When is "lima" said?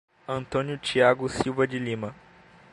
1.77-2.15